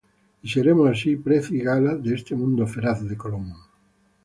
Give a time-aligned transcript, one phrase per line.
[0.41, 3.53] Y seremos así prez y gala De este mundo feraz de Colón.